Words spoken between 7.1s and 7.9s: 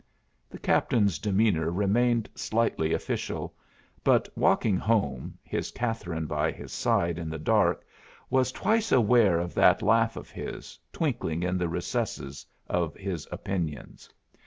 in the dark